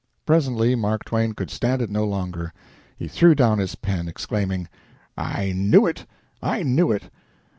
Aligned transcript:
Presently 0.25 0.73
Mark 0.73 1.03
Twain 1.05 1.33
could 1.33 1.51
stand 1.51 1.79
it 1.79 1.91
no 1.91 2.05
longer. 2.05 2.53
He 2.97 3.07
threw 3.07 3.35
down 3.35 3.59
his 3.59 3.75
pen, 3.75 4.07
exclaiming: 4.07 4.67
"I 5.15 5.51
knew 5.55 5.85
it! 5.85 6.07
I 6.41 6.63
knew 6.63 6.91
it! 6.91 7.11